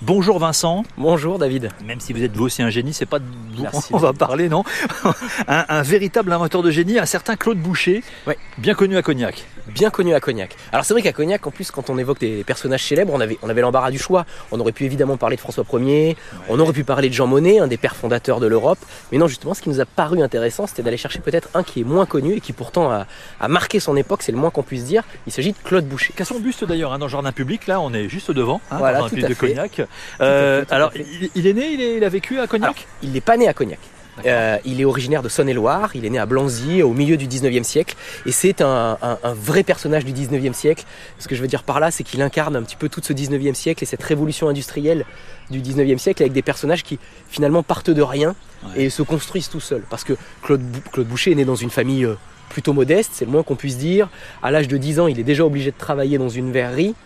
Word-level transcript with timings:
Bonjour 0.00 0.38
Vincent. 0.38 0.84
Bonjour 0.96 1.40
David. 1.40 1.70
Même 1.84 1.98
si 1.98 2.12
vous 2.12 2.22
êtes 2.22 2.36
vous 2.36 2.44
aussi 2.44 2.62
un 2.62 2.70
génie, 2.70 2.92
c'est 2.94 3.04
pas 3.04 3.18
de 3.18 3.24
vous 3.24 3.62
Merci. 3.62 3.88
on 3.92 3.96
va 3.98 4.12
parler, 4.12 4.48
non 4.48 4.62
un, 5.48 5.64
un 5.68 5.82
véritable 5.82 6.32
inventeur 6.32 6.62
de 6.62 6.70
génie, 6.70 7.00
un 7.00 7.04
certain 7.06 7.34
Claude 7.34 7.58
Boucher, 7.58 8.04
Ouais. 8.28 8.38
bien 8.58 8.74
connu 8.74 8.96
à 8.96 9.02
Cognac. 9.02 9.44
Bien 9.66 9.90
connu 9.90 10.14
à 10.14 10.20
Cognac. 10.20 10.54
Alors 10.72 10.84
c'est 10.84 10.94
vrai 10.94 11.02
qu'à 11.02 11.12
Cognac, 11.12 11.44
en 11.46 11.50
plus, 11.50 11.72
quand 11.72 11.90
on 11.90 11.98
évoque 11.98 12.20
des 12.20 12.44
personnages 12.44 12.84
célèbres, 12.84 13.12
on 13.12 13.20
avait, 13.20 13.38
on 13.42 13.48
avait 13.50 13.60
l'embarras 13.60 13.90
du 13.90 13.98
choix. 13.98 14.24
On 14.52 14.60
aurait 14.60 14.70
pu 14.72 14.84
évidemment 14.84 15.16
parler 15.16 15.34
de 15.34 15.40
François 15.40 15.64
Ier, 15.74 16.16
on 16.48 16.60
aurait 16.60 16.72
pu 16.72 16.84
parler 16.84 17.08
de 17.08 17.14
Jean 17.14 17.26
Monnet, 17.26 17.58
un 17.58 17.66
des 17.66 17.76
pères 17.76 17.96
fondateurs 17.96 18.38
de 18.38 18.46
l'Europe. 18.46 18.78
Mais 19.10 19.18
non, 19.18 19.26
justement, 19.26 19.52
ce 19.52 19.60
qui 19.62 19.68
nous 19.68 19.80
a 19.80 19.84
paru 19.84 20.22
intéressant, 20.22 20.68
c'était 20.68 20.84
d'aller 20.84 20.96
chercher 20.96 21.18
peut-être 21.18 21.48
un 21.54 21.64
qui 21.64 21.80
est 21.80 21.84
moins 21.84 22.06
connu 22.06 22.34
et 22.34 22.40
qui 22.40 22.52
pourtant 22.52 22.88
a, 22.90 23.06
a 23.40 23.48
marqué 23.48 23.80
son 23.80 23.96
époque, 23.96 24.22
c'est 24.22 24.32
le 24.32 24.38
moins 24.38 24.50
qu'on 24.50 24.62
puisse 24.62 24.84
dire. 24.84 25.02
Il 25.26 25.32
s'agit 25.32 25.50
de 25.52 25.58
Claude 25.64 25.86
Boucher. 25.86 26.12
Qu'à 26.16 26.24
son 26.24 26.38
buste 26.38 26.64
d'ailleurs, 26.64 26.92
hein, 26.92 26.98
dans 27.00 27.06
le 27.06 27.10
jardin 27.10 27.32
public, 27.32 27.66
là 27.66 27.80
on 27.80 27.92
est 27.92 28.08
juste 28.08 28.30
devant, 28.30 28.60
hein, 28.70 28.76
Voilà, 28.78 29.00
dans 29.00 29.04
un 29.06 29.08
tout 29.08 29.16
public 29.16 29.24
à 29.26 29.28
de 29.30 29.34
fait. 29.34 29.48
Cognac. 29.48 29.82
Euh, 30.20 30.64
alors, 30.70 30.90
il, 30.96 31.30
il 31.34 31.46
est 31.46 31.52
né, 31.54 31.70
il, 31.72 31.80
est- 31.80 31.96
il 31.96 32.04
a 32.04 32.08
vécu 32.08 32.38
à 32.38 32.46
Cognac 32.46 32.64
Alors, 32.70 32.76
il 33.02 33.12
n'est 33.12 33.20
pas 33.20 33.36
né 33.36 33.48
à 33.48 33.52
Cognac. 33.54 33.78
Euh, 34.26 34.56
il 34.64 34.80
est 34.80 34.84
originaire 34.84 35.22
de 35.22 35.28
Saône-et-Loire, 35.28 35.90
il 35.94 36.04
est 36.04 36.10
né 36.10 36.18
à 36.18 36.26
Blanzy 36.26 36.82
au 36.82 36.92
milieu 36.92 37.16
du 37.16 37.28
19e 37.28 37.62
siècle 37.62 37.94
et 38.26 38.32
c'est 38.32 38.62
un, 38.62 38.98
un- 39.00 39.18
un 39.22 39.32
vrai 39.32 39.62
personnage 39.62 40.04
du 40.04 40.12
19e 40.12 40.54
siècle. 40.54 40.84
Ce 41.20 41.28
que 41.28 41.36
je 41.36 41.40
veux 41.40 41.46
dire 41.46 41.62
par 41.62 41.78
là, 41.78 41.92
c'est 41.92 42.02
qu'il 42.02 42.20
incarne 42.20 42.56
un 42.56 42.62
petit 42.64 42.74
peu 42.74 42.88
tout 42.88 43.00
ce 43.00 43.12
19e 43.12 43.54
siècle 43.54 43.84
et 43.84 43.86
cette 43.86 44.02
révolution 44.02 44.48
industrielle 44.48 45.04
du 45.50 45.60
19e 45.60 45.98
siècle 45.98 46.20
avec 46.24 46.32
des 46.32 46.42
personnages 46.42 46.82
qui 46.82 46.98
finalement 47.30 47.62
partent 47.62 47.90
de 47.90 48.02
rien 48.02 48.34
Ouais. 48.74 48.86
et 48.86 48.90
se 48.90 49.02
construisent 49.02 49.48
tout 49.50 49.60
seuls. 49.60 49.84
Parce 49.88 50.02
que 50.02 50.14
Claude, 50.42 50.62
Bou- 50.62 50.80
Claude 50.92 51.06
Boucher 51.06 51.30
est 51.30 51.36
né 51.36 51.44
dans 51.44 51.54
une 51.54 51.70
famille 51.70 52.04
euh, 52.04 52.16
plutôt 52.48 52.72
modeste, 52.72 53.12
c'est 53.14 53.24
le 53.24 53.30
moins 53.30 53.44
qu'on 53.44 53.54
puisse 53.54 53.78
dire. 53.78 54.08
À 54.42 54.50
l'âge 54.50 54.66
de 54.66 54.76
10 54.76 54.98
ans, 54.98 55.06
il 55.06 55.20
est 55.20 55.22
déjà 55.22 55.44
obligé 55.44 55.70
de 55.70 55.76
travailler 55.78 56.18
dans 56.18 56.28
une 56.28 56.50
verrerie 56.50 56.96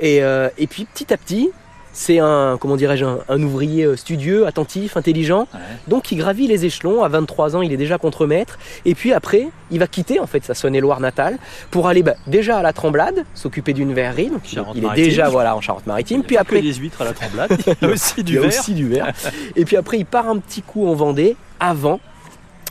et, 0.00 0.22
euh, 0.22 0.48
et 0.56 0.66
puis 0.66 0.86
petit 0.86 1.12
à 1.12 1.18
petit, 1.18 1.50
c'est 1.92 2.18
un, 2.18 2.56
comment 2.60 2.76
dirais-je, 2.76 3.04
un, 3.04 3.18
un 3.28 3.42
ouvrier 3.42 3.84
euh, 3.84 3.96
studieux, 3.96 4.46
attentif, 4.46 4.96
intelligent. 4.96 5.46
Ouais. 5.52 5.60
Donc 5.88 6.10
il 6.12 6.16
gravit 6.16 6.46
les 6.46 6.64
échelons, 6.64 7.02
à 7.02 7.08
23 7.08 7.56
ans 7.56 7.62
il 7.62 7.72
est 7.72 7.76
déjà 7.76 7.98
contremaître, 7.98 8.58
et 8.84 8.94
puis 8.94 9.12
après 9.12 9.48
il 9.70 9.78
va 9.78 9.86
quitter 9.86 10.20
en 10.20 10.26
fait 10.26 10.44
sa 10.44 10.54
Saône-et-Loire 10.54 11.00
natale 11.00 11.38
pour 11.70 11.88
aller 11.88 12.02
bah, 12.02 12.14
déjà 12.26 12.58
à 12.58 12.62
la 12.62 12.72
Tremblade, 12.72 13.24
s'occuper 13.34 13.72
d'une 13.72 13.92
verrerie, 13.92 14.30
donc 14.30 14.52
il, 14.52 14.84
est 14.84 14.94
déjà 14.94 15.28
voilà, 15.28 15.56
en 15.56 15.60
Charente-Maritime, 15.60 16.18
Il 16.18 16.20
y 16.20 16.24
a 16.24 16.26
puis 16.26 16.36
après 16.36 16.62
des 16.62 16.74
huîtres 16.74 17.02
à 17.02 17.04
la 17.04 17.12
tremblade, 17.12 17.50
il 17.58 17.66
y 17.66 18.20
a 18.20 18.22
du 18.22 18.38
verre. 18.38 18.48
aussi 18.48 18.74
du 18.74 18.88
verre, 18.88 19.12
et 19.56 19.64
puis 19.64 19.76
après 19.76 19.98
il 19.98 20.06
part 20.06 20.28
un 20.28 20.38
petit 20.38 20.62
coup 20.62 20.86
en 20.88 20.94
Vendée 20.94 21.36
avant 21.60 22.00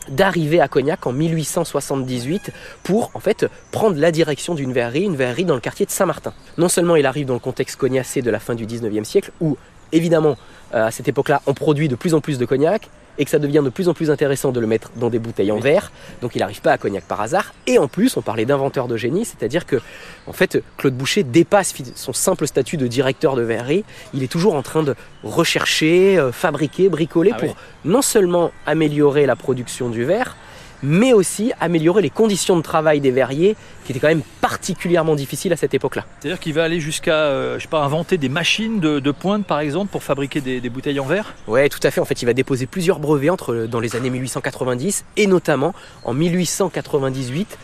d'arriver 0.08 0.60
à 0.60 0.68
Cognac 0.68 1.06
en 1.06 1.12
1878 1.12 2.50
pour 2.82 3.10
en 3.14 3.20
fait 3.20 3.46
prendre 3.70 3.98
la 3.98 4.10
direction 4.10 4.54
d'une 4.54 4.72
verrerie, 4.72 5.04
une 5.04 5.16
verrerie 5.16 5.44
dans 5.44 5.54
le 5.54 5.60
quartier 5.60 5.86
de 5.86 5.90
Saint-Martin. 5.90 6.32
Non 6.58 6.68
seulement 6.68 6.96
il 6.96 7.06
arrive 7.06 7.26
dans 7.26 7.34
le 7.34 7.40
contexte 7.40 7.76
cognacé 7.76 8.22
de 8.22 8.30
la 8.30 8.40
fin 8.40 8.54
du 8.54 8.66
19e 8.66 9.04
siècle 9.04 9.32
où 9.40 9.56
évidemment 9.92 10.36
euh, 10.74 10.86
à 10.86 10.90
cette 10.90 11.08
époque-là 11.08 11.42
on 11.46 11.54
produit 11.54 11.88
de 11.88 11.96
plus 11.96 12.14
en 12.14 12.20
plus 12.20 12.38
de 12.38 12.44
cognac 12.44 12.88
et 13.18 13.24
que 13.24 13.30
ça 13.30 13.38
devient 13.38 13.62
de 13.64 13.68
plus 13.70 13.88
en 13.88 13.94
plus 13.94 14.10
intéressant 14.10 14.52
de 14.52 14.60
le 14.60 14.66
mettre 14.66 14.90
dans 14.96 15.10
des 15.10 15.18
bouteilles 15.18 15.52
en 15.52 15.58
verre. 15.58 15.92
Donc 16.20 16.34
il 16.34 16.38
n'arrive 16.38 16.60
pas 16.60 16.72
à 16.72 16.78
Cognac 16.78 17.04
par 17.04 17.20
hasard. 17.20 17.52
Et 17.66 17.78
en 17.78 17.88
plus, 17.88 18.16
on 18.16 18.22
parlait 18.22 18.44
d'inventeur 18.44 18.88
de 18.88 18.96
génie, 18.96 19.24
c'est-à-dire 19.24 19.66
que 19.66 19.76
en 20.26 20.32
fait, 20.32 20.62
Claude 20.76 20.94
Boucher 20.94 21.22
dépasse 21.22 21.74
son 21.94 22.12
simple 22.12 22.46
statut 22.46 22.76
de 22.76 22.86
directeur 22.86 23.36
de 23.36 23.42
verrerie. 23.42 23.84
Il 24.14 24.22
est 24.22 24.30
toujours 24.30 24.54
en 24.54 24.62
train 24.62 24.82
de 24.82 24.94
rechercher, 25.24 26.18
euh, 26.18 26.32
fabriquer, 26.32 26.88
bricoler 26.88 27.32
Ah 27.34 27.38
pour 27.38 27.48
oui. 27.48 27.54
non 27.84 28.02
seulement 28.02 28.50
améliorer 28.66 29.26
la 29.26 29.36
production 29.36 29.88
du 29.88 30.04
verre, 30.04 30.36
mais 30.82 31.12
aussi 31.12 31.52
améliorer 31.60 32.02
les 32.02 32.10
conditions 32.10 32.56
de 32.56 32.62
travail 32.62 33.00
des 33.00 33.10
verriers, 33.10 33.56
qui 33.84 33.92
étaient 33.92 34.00
quand 34.00 34.08
même 34.08 34.22
particulièrement 34.40 35.14
difficiles 35.14 35.52
à 35.52 35.56
cette 35.56 35.74
époque-là. 35.74 36.04
C'est-à-dire 36.20 36.40
qu'il 36.40 36.54
va 36.54 36.64
aller 36.64 36.80
jusqu'à, 36.80 37.14
euh, 37.14 37.58
je 37.58 37.62
sais 37.62 37.68
pas, 37.68 37.82
inventer 37.82 38.18
des 38.18 38.28
machines 38.28 38.80
de, 38.80 39.00
de 39.00 39.10
pointe 39.10 39.46
par 39.46 39.60
exemple 39.60 39.90
pour 39.90 40.02
fabriquer 40.02 40.40
des, 40.40 40.60
des 40.60 40.70
bouteilles 40.70 41.00
en 41.00 41.06
verre? 41.06 41.34
Ouais, 41.46 41.68
tout 41.68 41.80
à 41.82 41.90
fait. 41.90 42.00
En 42.00 42.04
fait, 42.04 42.20
il 42.22 42.26
va 42.26 42.32
déposer 42.32 42.66
plusieurs 42.66 42.98
brevets 42.98 43.30
entre 43.30 43.66
dans 43.66 43.80
les 43.80 43.96
années 43.96 44.10
1890 44.10 45.04
et 45.16 45.26
notamment 45.26 45.74
en 46.04 46.14
1898. 46.14 47.58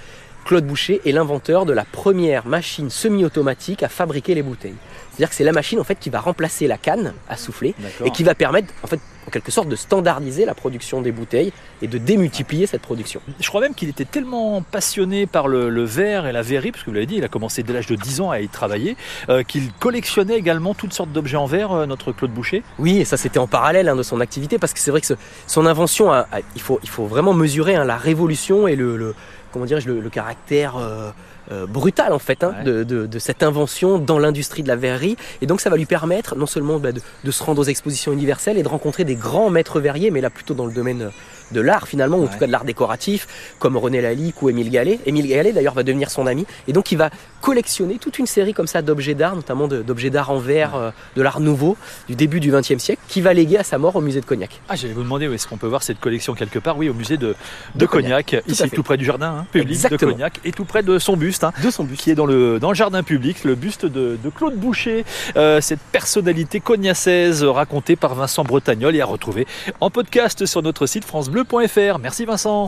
Claude 0.45 0.65
Boucher 0.67 1.03
est 1.05 1.13
l'inventeur 1.13 1.67
de 1.67 1.75
la 1.75 1.85
première 1.85 2.47
machine 2.47 2.89
semi-automatique 2.89 3.83
à 3.83 3.89
fabriquer 3.89 4.35
les 4.35 4.43
bouteilles. 4.43 4.77
C'est-à-dire 5.11 5.29
que 5.29 5.35
c'est 5.35 5.45
la 5.45 5.53
machine 5.53 5.79
en 5.79 5.85
fait 5.85 5.99
qui 5.99 6.09
va 6.09 6.21
remplacer 6.21 6.67
la 6.67 6.79
canne 6.79 7.13
à 7.29 7.37
souffler 7.37 7.75
et 8.05 8.11
qui 8.11 8.25
va 8.25 8.35
permettre 8.35 8.73
en 8.83 8.87
fait 8.87 9.01
en 9.29 9.31
quelque 9.31 9.53
sorte 9.53 9.69
de 9.69 9.77
standardiser 9.77 10.47
la 10.47 10.55
production 10.55 11.03
des 11.03 11.13
bouteilles 11.13 11.53
et 11.83 11.87
de 11.87 11.99
démultiplier 11.99 12.67
cette 12.67 12.81
production. 12.83 13.21
Je 13.39 13.47
crois 13.49 13.61
même 13.61 13.75
qu'il 13.75 13.89
était 13.91 14.07
tellement 14.07 14.63
passionné 14.63 15.27
par 15.27 15.49
le, 15.49 15.69
le 15.69 15.85
verre 15.85 16.27
et 16.27 16.33
la 16.33 16.41
verrerie, 16.43 16.73
parce 16.73 16.83
que 16.83 16.91
vous 16.91 16.95
l'avez 16.95 17.07
dit, 17.07 17.17
il 17.17 17.25
a 17.25 17.29
commencé 17.29 17.63
dès 17.63 17.75
l'âge 17.75 17.87
de 17.87 17.95
10 17.95 18.23
ans 18.23 18.31
à 18.31 18.41
y 18.41 18.49
travailler, 18.49 18.97
euh, 19.29 19.43
qu'il 19.43 19.71
collectionnait 19.75 20.37
également 20.37 20.73
toutes 20.75 20.95
sortes 20.95 21.13
d'objets 21.13 21.37
en 21.37 21.47
verre, 21.47 21.73
euh, 21.73 21.87
notre 21.87 22.13
Claude 22.13 22.31
Boucher. 22.33 22.63
Oui, 22.79 22.97
et 22.99 23.05
ça 23.05 23.17
c'était 23.19 23.39
en 23.39 23.47
parallèle 23.47 23.89
hein, 23.89 23.97
de 23.97 24.03
son 24.03 24.21
activité 24.21 24.59
parce 24.59 24.73
que 24.73 24.81
c'est 24.81 24.91
vrai 24.91 25.01
que 25.03 25.07
ce- 25.07 25.15
son 25.47 25.67
invention, 25.67 26.11
a- 26.11 26.27
a- 26.33 26.41
il, 26.57 26.61
faut, 26.63 26.81
il 26.83 26.89
faut 26.89 27.05
vraiment 27.07 27.35
mesurer 27.35 27.75
hein, 27.77 27.85
la 27.85 27.97
révolution 27.99 28.67
et 28.67 28.77
le, 28.77 28.97
le- 28.97 29.15
comment 29.53 29.67
dirais-je, 29.67 29.89
le, 29.89 30.01
le 30.01 30.11
caractère 30.11 30.77
euh, 30.77 31.11
euh, 31.51 31.67
brutal 31.67 32.13
en 32.13 32.19
fait 32.19 32.45
hein, 32.45 32.55
Ouais. 32.59 32.65
de, 32.65 32.85
de- 32.85 33.07
de 33.07 33.19
cette 33.19 33.43
invention 33.43 33.99
dans 33.99 34.19
l'industrie 34.19 34.63
de 34.63 34.69
la 34.69 34.77
verrerie. 34.77 35.17
Et 35.41 35.47
donc 35.47 35.63
ça 35.63 35.71
va 35.71 35.77
lui 35.79 35.87
permettre 35.87 36.37
non 36.37 36.45
seulement 36.45 36.79
bah, 36.79 36.93
de, 36.93 37.01
de 37.25 37.31
se 37.31 37.43
rendre 37.43 37.63
aux 37.63 37.65
expositions 37.65 38.13
universelles 38.13 38.59
et 38.59 38.63
de 38.63 38.69
rencontrer 38.69 39.05
des 39.05 39.15
grands 39.19 39.51
maîtres 39.51 39.81
verriers, 39.81 40.11
mais 40.11 40.21
là 40.21 40.31
plutôt 40.31 40.55
dans 40.55 40.67
le 40.67 40.73
domaine 40.73 41.03
euh, 41.03 41.11
de 41.53 41.61
l'art 41.61 41.89
finalement, 41.89 42.19
ou 42.19 42.25
en 42.25 42.29
tout 42.29 42.39
cas 42.39 42.47
de 42.47 42.53
l'art 42.53 42.65
décoratif, 42.65 43.27
comme 43.59 43.77
René 43.77 44.01
Lalique 44.01 44.43
ou 44.43 44.51
Émile 44.51 44.71
Gallet. 44.71 45.01
Émile 45.07 45.27
Gallet 45.29 45.53
d'ailleurs 45.53 45.75
va 45.75 45.83
devenir 45.83 46.11
son 46.11 46.27
ami, 46.27 46.47
et 46.67 46.73
donc 46.73 46.93
il 46.93 46.99
va 46.99 47.11
collectionner 47.41 47.99
toute 47.99 48.19
une 48.19 48.27
série 48.27 48.53
comme 48.55 48.67
ça 48.67 48.83
d'objets 48.83 49.15
d'art, 49.15 49.35
notamment 49.37 49.69
d'objets 49.69 50.11
d'art 50.11 50.31
en 50.31 50.39
verre, 50.39 50.75
euh, 50.75 50.91
de 51.17 51.23
l'art 51.23 51.41
nouveau 51.41 51.77
du 52.09 52.15
début 52.17 52.41
du 52.41 52.51
XXe 52.51 52.79
siècle, 52.79 53.01
qui 53.09 53.21
va 53.21 53.33
léguer 53.33 53.59
à 53.59 53.65
sa 53.65 53.79
mort 53.79 53.97
au 53.97 54.01
musée 54.01 54.21
de 54.21 54.27
Cognac. 54.27 54.61
Ah, 54.69 54.77
j'allais 54.77 54.93
vous 54.95 55.03
demander 55.03 55.29
où 55.29 55.33
est-ce 55.33 55.47
qu'on 55.47 55.57
peut 55.57 55.67
voir 55.67 55.83
cette 55.83 56.01
collection 56.01 56.35
quelque 56.35 56.59
part? 56.59 56.77
Oui, 56.77 56.89
au 56.89 56.95
musée 56.95 57.17
de, 57.17 57.29
de, 57.29 57.35
De 57.77 57.87
Cognac, 57.87 58.27
Cognac, 58.27 58.45
tout 58.45 58.51
ici 58.53 58.71
tout 58.71 58.83
près 58.83 58.97
du 58.97 59.05
jardin 59.05 59.39
hein, 59.41 59.47
public 59.53 59.77
Exactement. 59.77 60.11
de 60.11 60.17
Cognac, 60.17 60.41
et 60.45 60.53
tout 60.53 60.65
près 60.65 60.83
de 60.83 60.99
son 60.99 61.17
buste. 61.17 61.45
hein, 61.45 61.53
De 61.63 61.71
son 61.71 61.85
but. 61.85 61.97
qui 61.97 62.11
est 62.11 62.15
dans 62.15 62.27
le, 62.27 62.59
dans 62.59 62.71
le 62.71 62.75
jardin 62.75 63.03
public, 63.03 63.45
le 63.45 63.55
buste 63.55 63.87
de, 63.87 64.19
de 64.23 64.31
Claude 64.31 64.55
Boucher, 64.57 65.05
euh, 65.37 65.61
cette 65.61 65.81
personnalité 65.81 66.61
cognacaise 66.61 67.45
racontée 67.45 67.97
par 67.97 68.15
Vincent 68.15 68.45
Bretagnol 68.45 68.95
et 68.97 69.01
à 69.01 69.07
retrouver 69.07 69.47
en 69.81 69.91
podcast 69.91 70.47
sur 70.47 70.63
notre 70.63 70.87
site 70.87 71.05
Merci 71.99 72.25
Vincent. 72.25 72.57